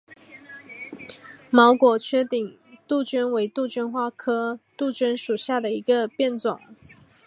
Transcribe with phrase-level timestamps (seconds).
[1.51, 2.57] 毛果缺顶
[2.87, 6.59] 杜鹃为杜鹃花科杜鹃属下的一个变种。